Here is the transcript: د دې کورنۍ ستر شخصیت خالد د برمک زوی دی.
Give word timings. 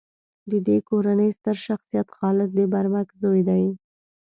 د 0.51 0.51
دې 0.67 0.77
کورنۍ 0.89 1.29
ستر 1.37 1.57
شخصیت 1.67 2.07
خالد 2.17 2.49
د 2.57 2.59
برمک 2.73 3.07
زوی 3.21 3.41
دی. 3.49 3.63